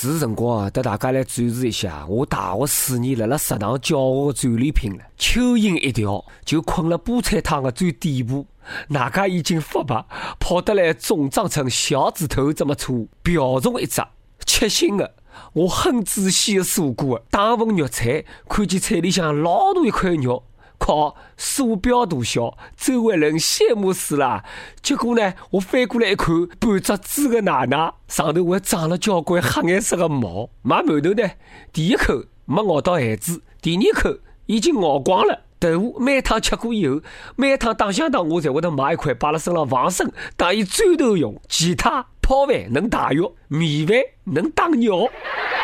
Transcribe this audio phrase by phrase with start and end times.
[0.00, 5.02] 是辰光啊，带大家来展示一下我大学四年辣辣食堂教学的战利品了。
[5.18, 8.46] 蚯蚓一条就困了菠菜汤的最底部，
[8.90, 10.06] 外加已经发白，
[10.38, 14.00] 跑得来肿胀成小指头这么粗，瓢虫一只，
[14.46, 15.16] 吃腥的。
[15.52, 20.44] 我很仔细的数过，打份肉菜，看见菜里向老大一块肉。
[20.78, 24.44] 靠，鼠标大小，周围人羡慕死了。
[24.80, 30.50] 结果呢，我翻过来一看，半只猪的奶奶上头还长了交关黑颜色的毛。
[30.62, 31.30] 买馒头呢，
[31.72, 35.40] 第一口没咬到馅子，第二口已经咬光了。
[35.60, 37.00] 豆腐每趟吃过以后，
[37.34, 41.34] 每趟打香汤我才会得买一块摆辣身上防身，当伊砖头用。
[41.48, 45.08] 其他泡饭能打药，米饭能打尿。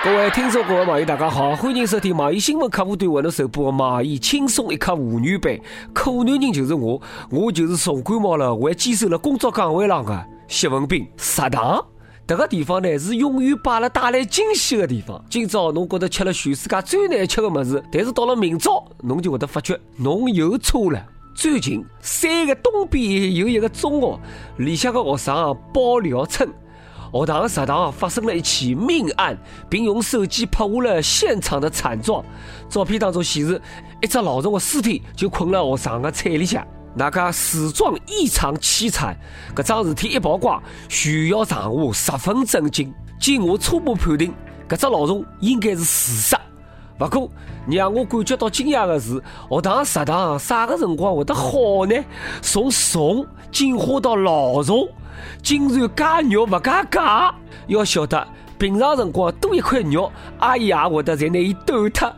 [0.03, 5.61] 各位听众、各位网友，大家好，欢迎收听网易新闻客户端为侬首播的网易轻松一刻妇女版。
[5.93, 6.99] 可男人就是我，
[7.31, 11.07] 我就是重感冒了还坚守了工作岗位上的谢文斌。
[11.19, 11.85] 食堂
[12.27, 15.23] 这个地方呢，是永远把了带来惊喜的地方。
[15.29, 21.09] 今朝侬觉得吃了全世界最难吃的么子，但是到了明朝，侬就会得发觉侬又错了。
[21.35, 24.21] 最近山的东边有一个中学，
[24.59, 26.49] 里向的学生爆料称。
[27.15, 29.39] 学堂食堂发生了一起命案，
[29.71, 32.25] 并用手机拍下了现场的惨状。
[32.69, 33.63] 照片当中显示，
[34.03, 39.17] 一只老鼠的尸体就困了学堂的菜里向，那个死状异常凄惨。
[39.55, 42.93] 搿桩事体一曝光，全校上下十分震惊。
[43.21, 44.35] 经我初步判定，
[44.69, 46.41] 搿只老鼠应该是自杀。
[46.99, 47.31] 不过，
[47.69, 51.95] 让我感觉到惊讶的是，学堂食堂啥个辰光会得好呢？
[52.43, 54.89] 从虫进化到老鼠。
[55.43, 57.35] 竟然加肉不加价，
[57.67, 58.27] 要晓得
[58.59, 62.13] 平常辰光多一块肉，阿姨也会得在那伊抖脱。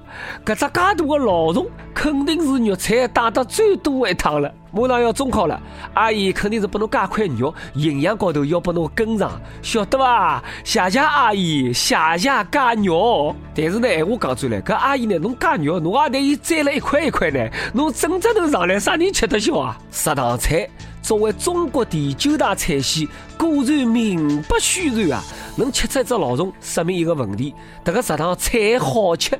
[0.44, 4.52] 搿只介大的老鼠，肯定是肉菜打得最多一趟了。
[4.76, 5.58] 马上要中考了，
[5.94, 10.44] 阿姨肯定是拨侬加块肉，营养高头要拨侬跟上，晓得伐？
[10.62, 13.34] 谢谢阿姨，谢谢加肉。
[13.54, 19.78] 但是呢，闲话讲转来，搿阿姨呢，侬加肉，侬也得伊摘了一块一块呢，侬整只头上来，啥人吃得消啊？
[19.90, 20.68] 食堂菜。
[21.00, 25.24] 作为中国第九大菜系，果然名不虚传啊！
[25.54, 27.54] 能吃出一只老虫，说明一个问题：
[27.84, 29.38] 这个食堂菜好吃，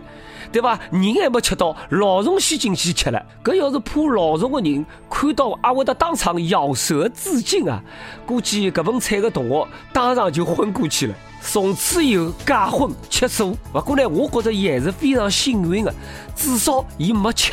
[0.52, 0.78] 对吧？
[0.90, 3.22] 人还没吃到，老虫先进去吃了。
[3.44, 7.82] 搿要是怕老虫的人看到，还会得当场咬舌自尽啊！
[8.24, 11.14] 估计搿份菜的同学当场就昏过去了。
[11.42, 15.94] 从此以后戒荤吃素，不过呢，我觉着伊还是非常幸运的，
[16.34, 17.52] 至少伊没吃。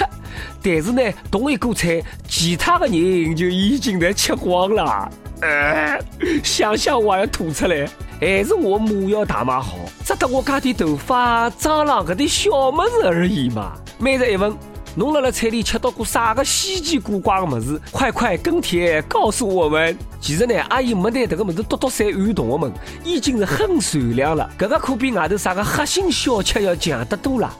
[0.63, 5.11] 但是呢，同一锅菜，其他的人就已经在吃光了。
[5.41, 5.99] 呃，
[6.43, 7.87] 想想我要吐出来。
[8.25, 9.75] 还是我母校大妈好，
[10.05, 13.73] 只得我加点头发长了个点小么子而已嘛。
[13.97, 14.55] 每日一问，
[14.95, 17.81] 侬辣辣菜里吃到过啥个稀奇古怪的么子？
[17.91, 19.97] 快快跟帖告诉我们。
[20.21, 22.71] 其实呢，阿姨没拿这个么子多多塞于同学们，
[23.03, 24.49] 已经是很善良了。
[24.57, 27.53] 这个可比外头啥个黑心小吃要强得多了。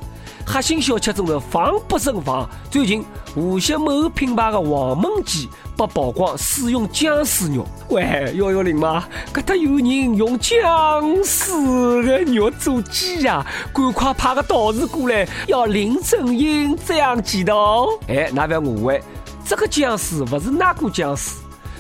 [0.46, 2.48] 黑心小吃中的防不胜防。
[2.70, 3.04] 最近，
[3.36, 7.66] 无锡某品牌的黄焖鸡被曝光使用僵尸肉。
[7.90, 9.06] 喂，幺幺零吗？
[9.34, 10.60] 搿搭有人用僵
[11.24, 11.52] 尸
[12.04, 13.46] 的肉做鸡呀！
[13.74, 17.88] 赶快派个道士过来，要林正英这样记得哦。
[18.08, 19.02] 哎，那不要误会，
[19.46, 21.38] 这个僵尸不是那个僵尸，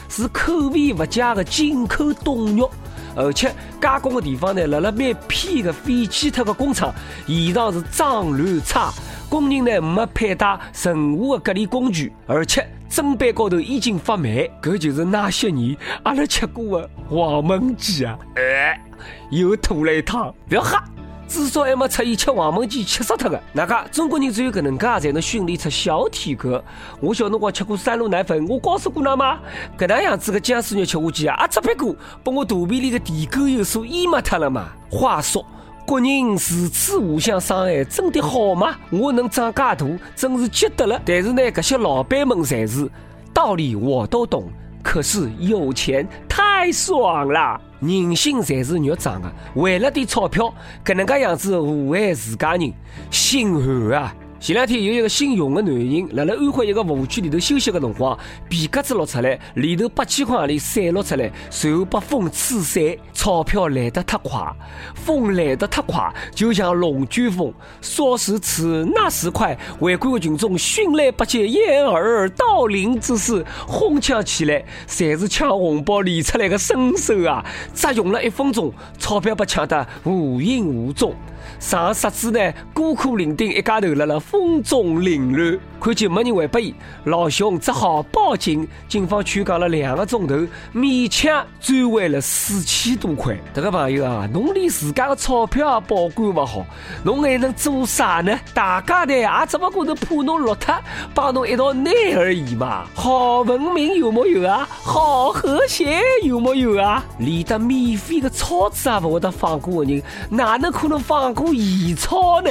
[0.09, 2.69] 是口味不佳的进口冻肉。
[3.15, 6.93] 而且加工的地方呢，辣辣蛮偏的废弃脱的工厂，
[7.27, 8.91] 现场是脏乱差，
[9.29, 18.17] 工人呢没佩戴任何的隔离工具，而且砧板高头已经发霉，搿就是那些年阿拉吃过的黄焖鸡啊！
[18.35, 18.79] 哎，
[19.31, 20.83] 又吐了一趟，不要吓。
[21.33, 23.41] 至少还没出现吃黄焖鸡吃死脱的。
[23.53, 26.63] 那个中国人只有搿能介才能训练出小体格。
[26.99, 29.39] 我小辰光吃过三鹿奶粉，我告诉过㑚吗？
[29.75, 34.67] 搿能样子的僵尸肉吃下去啊，只不过把我肚皮里的地沟油所淹没脱了嘛。
[34.91, 35.43] 话说，
[35.87, 38.75] 国人如此互相伤害，真的好吗？
[38.91, 39.75] 我能长介大，
[40.15, 41.01] 真是值得了。
[41.03, 42.87] 但是呢，搿些老板们才是
[43.33, 44.47] 道理我都懂，
[44.83, 47.59] 可是有钱太爽了。
[47.79, 50.53] 人心侪是肉长的，为了点钞票，
[50.85, 52.71] 搿能介样子祸害自家人，
[53.09, 54.15] 心寒啊！
[54.43, 58.19] 前两天有一个姓熊的男人，辣辣安徽一个服务区里头休息的辰光，
[58.49, 64.41] 皮夹子落出来，里头八千块洋钿散落出来，随后被风吹散，钞票来得太快，
[64.95, 77.41] 风来得太快，就像龙卷风，说时迟，那时快，围观的群众迅雷不及掩耳盗铃之势，哄抢起来，侪是抢红包里出来的身手啊！
[77.73, 81.15] 只用了一分钟，钞票被抢得无影无踪。
[81.59, 85.59] 上十子呢，孤苦伶仃一家头辣辣风中凌乱。
[85.83, 88.65] 看见没人还拨伊，老熊只好报警。
[88.87, 90.33] 警方劝讲了两个钟头，
[90.73, 93.37] 勉强追回了四千多块。
[93.53, 96.65] 这个朋友啊，侬连自家的钞票也保管不好，
[97.03, 98.39] 侬还能做啥呢？
[98.53, 100.73] 大家呢也只不过是怕侬落脱，
[101.13, 102.85] 帮侬一道拿而已嘛。
[102.93, 104.65] 好文明有木有啊？
[104.69, 107.03] 好和谐有木有啊？
[107.19, 112.49] 连得免费的钞纸也不会得放过的人，哪能可能放过现钞呢？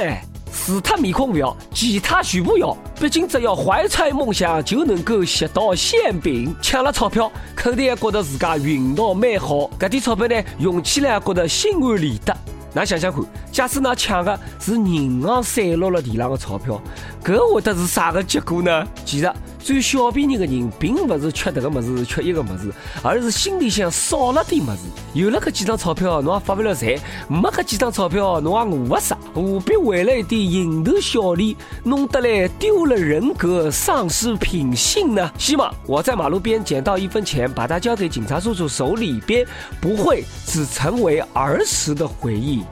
[0.53, 2.77] 除他面孔不要，其他全部要。
[2.99, 6.55] 毕竟只要怀揣梦想，就能够吸到馅饼。
[6.61, 9.69] 抢了钞票，肯定也觉得自家运道蛮好。
[9.79, 12.35] 搿点钞票呢，用起来也觉得心安理得。
[12.75, 13.21] 那想想看，
[13.51, 16.81] 假使那抢的是银行散落了地上的钞票，
[17.23, 18.87] 搿会得是啥个结果呢？
[19.03, 19.31] 其实。
[19.63, 22.69] 最小便宜的人，并不是缺这个么子，缺一个么子，
[23.01, 24.81] 而是心里想少了点么子。
[25.13, 26.99] 有了搿几张钞票，侬也发不了财；
[27.29, 29.15] 没搿几张钞票，侬也饿不死。
[29.33, 35.31] 何必为了一点蝇头小利，弄得来丢了人格、丧失品性呢？
[35.37, 39.47] 希望我在马路边捡到一分钱，把它交给警察叔叔手里边，
[39.79, 42.63] 不会只成为儿时的回忆。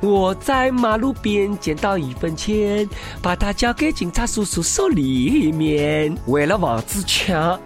[0.00, 2.88] 我在马路边捡到一分钱，
[3.22, 6.16] 把它交给警察叔叔手里面。
[6.26, 7.58] 为了防止抢，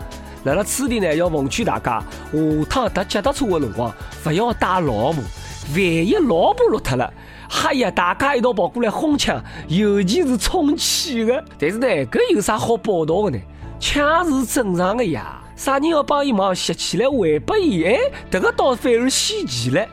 [0.45, 2.01] 来了此地呢，要奉劝大家，
[2.33, 5.23] 下趟搭脚踏车的辰光，不要带老婆。
[5.71, 7.13] 万一老婆落脱了，
[7.49, 11.45] 嗨呀，大家一道跑过来哄抢，尤其是充气的。
[11.59, 13.43] 但是呢，搿有啥好报道的呢？
[13.79, 17.99] 抢是正常的呀，啥人要帮伊忙，拾起来还拨伊，哎，
[18.31, 19.87] 这个倒反而稀奇了。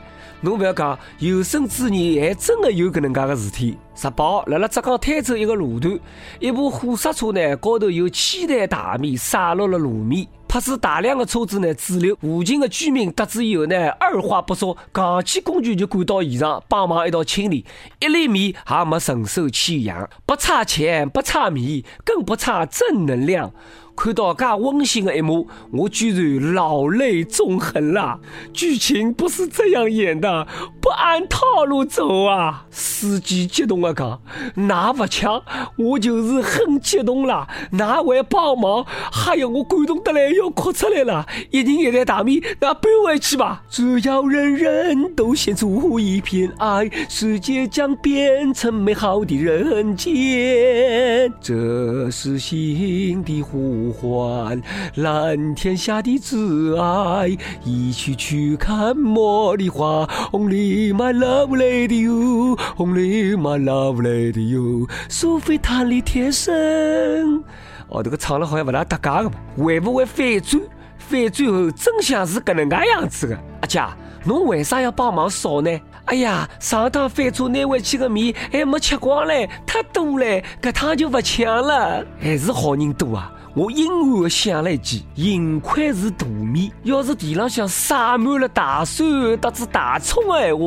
[0.46, 3.76] 侬不要讲，有生之年还真的有搿能介个事体。
[3.96, 5.98] 十八号，辣辣浙江台州一个路段，
[6.38, 12.14] 一部货色车呢，高头有千袋大米洒落了路面，迫使大量的车子呢滞留。
[12.16, 17.64] 附近的居民得知以后呢，二话不说，扛起工具就赶到现场帮忙一道清理，
[17.98, 23.52] 一粒米也没承受其殃，不差钱，不差米，更不差正能量。
[23.96, 28.20] 看到噶温馨的一幕，我居然老泪纵横了。
[28.52, 30.46] 剧情不是这样演的，
[30.80, 32.66] 不按套路走啊！
[32.70, 34.20] 司机激动的讲
[34.54, 35.42] ：“那不抢，
[35.78, 37.48] 我就是很激动了。
[37.72, 41.26] 那会帮忙，还有，我感动得来要哭出来了。
[41.50, 43.62] 一人一袋大米，那搬回去吧。
[43.70, 51.32] 只要人人都献出一片爱，世界将变成美好的人间。
[51.40, 54.60] 这是心的湖。”呼唤
[54.94, 60.06] 蓝天下的挚爱，一起去看茉莉花。
[60.32, 67.42] Only my love lady you，Only my love lady you，苏菲塔里天生。
[67.88, 70.60] 哦，这个唱了好像不大搭嘎的嘛，会不会反转？
[70.98, 73.38] 反转后真相是搿能介样子的。
[73.60, 73.80] 阿姐，
[74.24, 75.70] 侬为啥要帮忙扫呢？
[76.06, 82.04] 哎呀，上趟翻车拿回去的米还没吃光嘞，太多嘞，搿趟就不抢了。
[82.20, 83.32] 还是好人多啊！
[83.56, 90.62] 我阴暗的想了一句：幸亏是大米，要是地浪向撒满了大蒜、搭子大葱的闲话，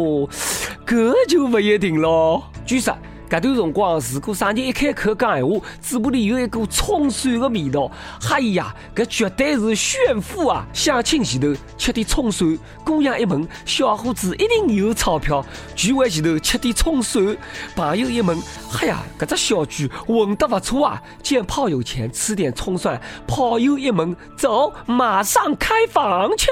[0.88, 2.44] 搿就不一定咯。
[2.66, 2.98] 据说。
[3.30, 7.92] 搿段辰光，如果啥人一开口讲闲话，嘴巴里有一股葱蒜的味道，
[8.32, 10.66] 哎呀，搿绝对是炫富啊！
[10.74, 15.46] 相亲前头吃点葱蒜，姑娘一问，小伙子一定有钞票；
[15.76, 17.38] 聚会前头吃点葱蒜，
[17.76, 18.36] 朋友一问，
[18.82, 21.00] 哎呀，搿只小句混得不错啊！
[21.22, 26.48] 见炮友前吃点葱蒜，炮友一问，走，马上开房去。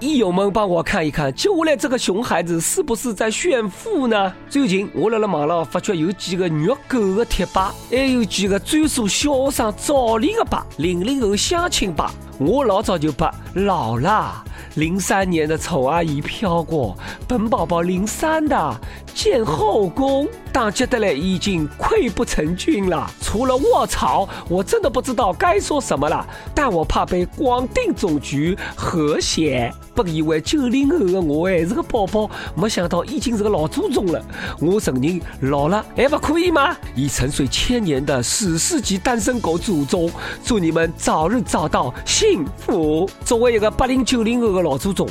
[0.00, 4.34] 益友们帮我看一看，接下来这个熊孩子是不是在炫富呢？
[4.48, 6.10] 最近我辣辣网上发觉有。
[6.22, 12.14] 几个虐狗的贴吧，还有几个专属小学生早恋的吧，零零后相亲吧。
[12.38, 14.32] 我老早就把老了，
[14.76, 18.80] 零三年的丑阿姨飘过，本宝宝零三的
[19.14, 20.28] 建后宫。
[20.52, 26.26] 打击得来已经溃不成军了，除了卧槽，我真的不知道该说什么了。
[26.54, 29.72] 但我怕被广定总局和谐。
[29.94, 34.22] 本以为九零后的我还是个宝宝，没想到已经是个老祖宗了。
[34.60, 35.18] 我承认
[35.50, 36.76] 老了还不可以吗？
[36.94, 40.10] 以沉睡千年的史诗级单身狗祖宗，
[40.44, 43.08] 祝你们早日找到幸福。
[43.24, 45.08] 作为一个八零九零后的老祖宗。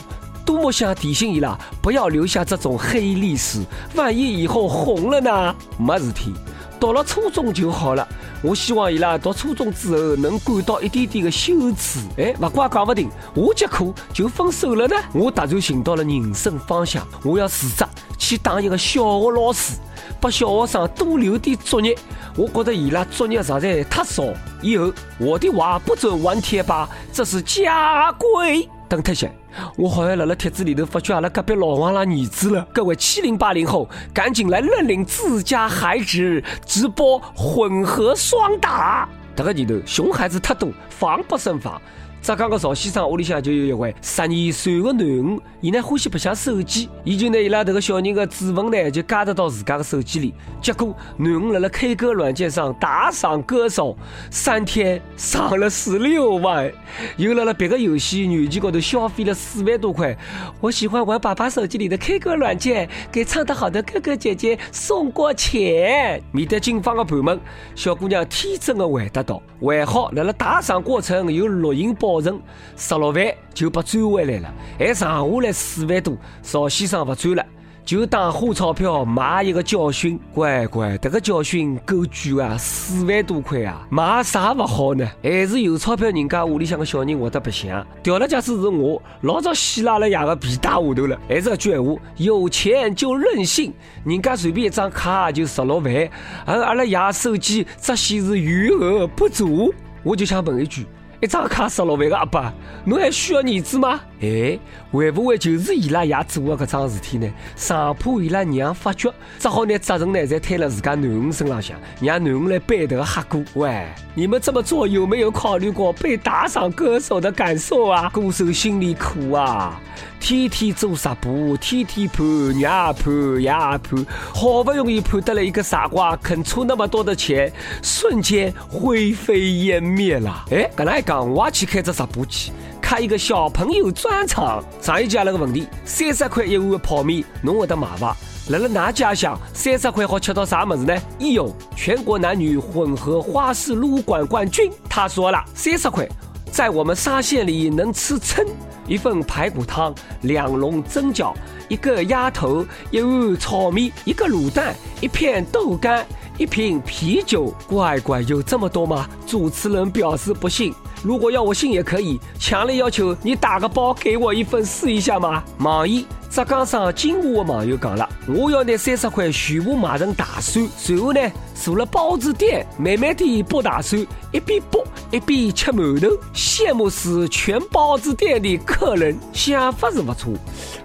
[0.51, 3.61] 多么想提醒伊拉，不要留下这种黑历史。
[3.95, 5.55] 万一以后红了呢？
[5.77, 6.33] 没事体，
[6.77, 8.05] 到了初中就好了。
[8.41, 11.99] 我希望伊拉读初中之后能感到一点点的羞耻。
[12.17, 14.95] 哎，不怪讲不定，下节课就分手了呢。
[15.13, 17.85] 我突然寻到了人生方向，我要辞职
[18.17, 19.77] 去当一个小学老师，
[20.19, 21.97] 拨小学生多留点作业。
[22.35, 24.21] 我觉得伊拉作业实在太少。
[24.61, 28.67] 以后我的娃不准玩贴吧，这是家规。
[28.89, 29.33] 等特些。
[29.75, 32.67] 我好像辣辣帖子里头发觉阿拉隔壁老王拉儿子了。
[32.73, 39.07] 各位七零八零后，赶紧来认领自家孩子直播混合双打。
[39.35, 41.81] 这个里头熊孩子太多，防不胜防。
[42.21, 50.31] 浙江个赵先生屋里向就有一位十二岁个囡恩，伊呢欢喜白相手机，伊就拿伊拉这个小人个指纹呢就加得到自家个手机里。
[50.61, 53.97] 结果囡儿辣辣 K 歌软件上打赏歌手，
[54.29, 56.71] 三天上了十六万，
[57.17, 60.15] 又辣辣别个游戏软件高头消费了四万多块。
[60.61, 66.21] 我喜欢玩爸爸手机里的 K 歌软件，给唱得好的哥哥姐姐送过钱。
[66.31, 67.39] 面对警方的盘问，
[67.73, 72.39] 小姑娘天真的回答道：“还好辣辣打赏过程有录音保。”存
[72.77, 77.43] 十六万就被追回来了，还剩下来四万多，赵先生不追了。
[77.91, 85.05] 就当花钞票买一个教训，乖乖，这个教训够贵啊，四万多块啊，买啥不好呢？
[85.21, 87.85] 还是有钞票人家屋里向个小人活得白相。
[88.01, 91.19] 掉了，假使是我，老早稀拉了牙个皮带下头了。
[91.27, 93.73] 还是那句闲话，有钱就任性，
[94.05, 96.09] 人家随便一张卡就十六万，
[96.45, 100.87] 而阿拉爷手机只显示余额不足，我就想问一句。
[101.21, 102.53] 一张卡十六万个阿爸，
[102.85, 103.99] 侬还需要儿子吗？
[104.21, 104.59] 哎，
[104.91, 107.27] 会不会就是伊拉爷做的搿桩事体呢？
[107.55, 113.43] 生怕伊拉娘发觉，只好拿责任呢再推了自家囡恩身浪向，让囡恩来背这个黑锅。
[113.55, 118.09] 喂，你们这么做有没有考虑过被打赏歌手的感受啊？
[118.13, 119.81] 歌手心里苦啊！
[120.19, 127.51] 天天做直播，天天盘呀盘呀盘，好不容易盼得了一个傻瓜，肯出那么多的钱，
[127.81, 130.45] 瞬间灰飞烟灭了。
[130.51, 132.51] 哎，跟哪一讲，我也去开只直播去，
[132.91, 134.61] 开一个小朋友专场。
[134.81, 138.13] 上一家那个问题，三十块一碗泡面，侬会得买伐？
[138.49, 140.93] 辣辣哪家乡，三十块好吃到啥么子呢？
[141.17, 146.05] 一有全国男女混合花式撸管冠军，他说了，三十块，
[146.51, 148.45] 在我们沙县里能吃撑。
[148.87, 151.33] 一份排骨汤，两笼蒸饺，
[151.69, 156.05] 一个鸭头，一碗炒面，一个卤蛋，一片豆干，
[156.37, 157.53] 一瓶啤酒。
[157.69, 159.07] 乖乖，有这么多吗？
[159.25, 160.73] 主持人表示不信。
[161.03, 165.43] 如果要我信也可以，强烈要求你打个包给我一份试一下吗？
[165.59, 171.19] 网易浙江省金华的网友讲了，我要拿三十块全部买成大蒜，随后呢
[171.55, 179.17] 坐了包子店，慢慢地剥大蒜，一边剥一边吃馒头，羡慕死全包子店的客人。
[179.33, 180.33] 想法是不错，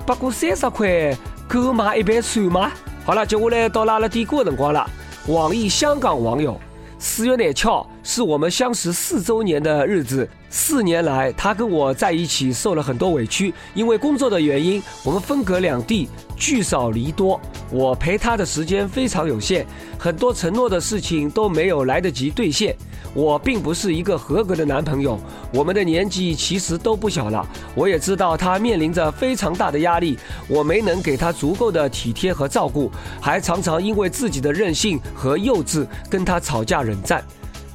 [0.06, 1.14] 不过三十块
[1.46, 2.73] 够买一盘蒜吗？
[3.04, 4.88] 好了，接下来到拉了点歌的辰光了。
[5.28, 6.58] 网易香港网友。
[6.98, 10.28] 四月廿七号是我们相识四周年的日子。
[10.58, 17.38] 四年来，他跟我在一起受了很多委屈，因为工作的原因，我们分隔两地，聚少离多。
[17.70, 19.66] 我陪他的时间非常有限，
[19.98, 22.75] 很多承诺的事情都没有来得及兑现。
[23.12, 25.20] 我并不是一个合格的男朋友，
[25.52, 27.46] 我们的年纪其实都不小了。
[27.75, 37.22] 我也知道他面临着非常大的压力，我没能给他足够的体贴和照顾，还常常因为自己的任性和幼稚跟他吵架冷战。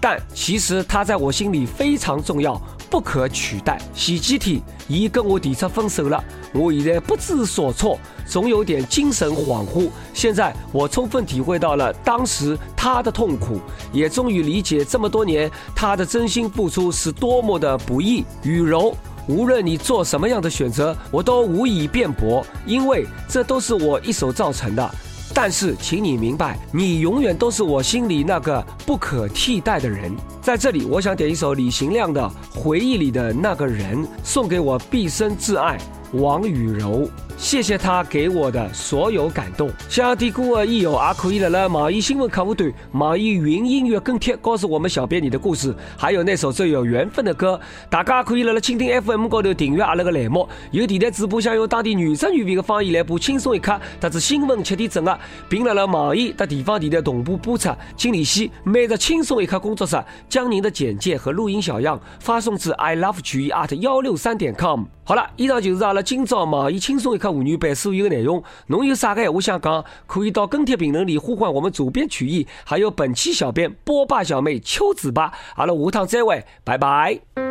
[0.02, 3.80] 但其实他在我心里非常重要，不可取代。
[3.94, 9.92] 前几天，伊跟我提出分手了，我现在不知所措，总有点精神恍惚。
[10.12, 13.60] 现在我充分体会到了当时他的痛苦，
[13.94, 18.26] 也终于理解这么多年他的真心付出是多么的不易。
[18.42, 18.96] 雨柔，
[19.28, 24.92] 无论你做什么样的选择，我都无以辩驳，因为这都是我一手造成的。
[25.34, 30.12] 但是，请你明白，你永远都是我心里那个不可替代的人。
[30.42, 32.22] 在这里，我想点一首李行亮的
[32.60, 35.78] 《回忆里的那个人》，送给我毕生挚爱
[36.14, 37.10] 王雨柔。
[37.42, 39.68] 谢谢他给我的所有感动。
[39.90, 47.60] 想听歌的益友也可以来了网易新闻客户端、网易云音乐跟帖，告诉我们小编你的故事，还有那首最有缘分的歌。
[47.90, 50.48] 大家可以来了蜻蜓 FM 高头订阅阿拉个栏目。
[50.70, 55.20] 有电台主播想用当地原汁原味的方言来播轻松一刻，特子新闻七点整啊，
[55.50, 57.72] 并来了网易的地方电台同步播出。
[57.98, 59.98] 请联系每日轻松一刻工作室，
[60.30, 64.84] 将您的简介和录音小样发送至 i love 曲艺 at 幺六三点 com。
[65.04, 67.31] 好了，以上就是阿拉今朝网易轻松一刻。
[67.32, 75.32] 妇女版所有内容，侬有啥个闲话想讲，可以到跟帖评论里呼唤我们主编曲艺，还有本期小编波霸小妹秋子吧。
[75.56, 77.51] 阿拉下趟再会，拜拜。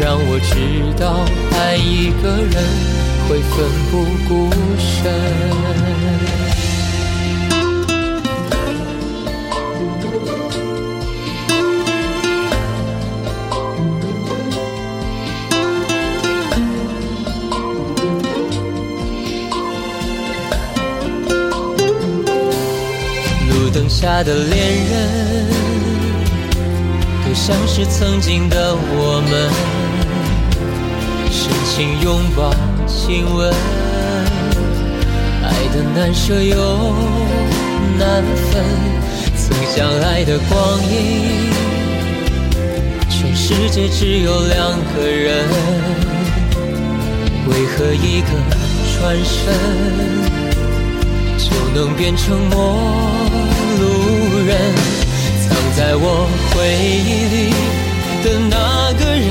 [0.00, 0.54] 让我知
[0.96, 1.26] 道
[1.58, 2.54] 爱一个人
[3.28, 3.92] 会奋不
[4.28, 4.30] 顾
[4.78, 5.12] 身。
[23.50, 24.56] 路灯下的恋
[24.90, 25.50] 人，
[27.26, 29.50] 都像是曾经的我们，
[31.78, 32.52] 深情拥抱
[32.88, 33.54] 亲吻，
[35.44, 36.56] 爱的难舍又
[37.96, 38.20] 难
[38.50, 38.64] 分，
[39.36, 40.58] 曾相爱的光
[40.90, 41.52] 阴，
[43.08, 45.46] 全世界只有两个人，
[47.46, 48.28] 为何一个
[48.98, 49.38] 转身
[51.38, 52.74] 就能变成陌？
[53.78, 54.58] 路人，
[55.46, 57.06] 藏在我回忆
[57.36, 57.54] 里
[58.24, 59.30] 的那个人，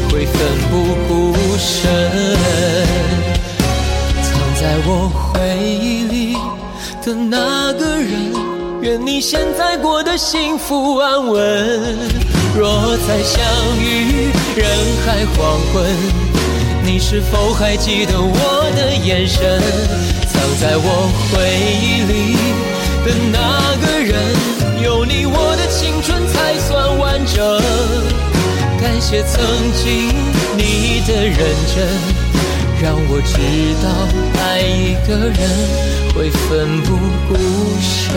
[0.11, 0.35] 会奋
[0.69, 1.89] 不顾身。
[4.21, 6.33] 藏在我回忆里
[7.01, 8.33] 的那个人，
[8.81, 11.39] 愿你现在过得幸福安稳。
[12.53, 13.41] 若再相
[13.79, 14.67] 遇人
[15.05, 15.85] 海黄昏，
[16.83, 19.61] 你是否还记得我的眼神？
[20.27, 21.39] 藏在我回
[21.81, 22.35] 忆里
[23.05, 23.37] 的那
[23.85, 24.13] 个人，
[24.83, 26.21] 有你我的青春。
[26.31, 28.30] 才算完整。
[28.91, 29.39] 感谢曾
[29.71, 30.09] 经
[30.57, 31.37] 你的认
[31.73, 31.87] 真，
[32.83, 33.39] 让我知
[33.81, 33.87] 道
[34.43, 35.39] 爱一个人
[36.13, 36.99] 会奋不
[37.29, 37.31] 顾
[37.79, 38.11] 身。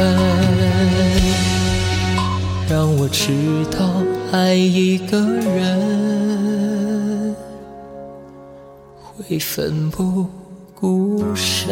[2.68, 3.30] 让我知
[3.70, 7.36] 道爱一个人
[9.16, 10.28] 会奋不
[10.74, 11.70] 顾身。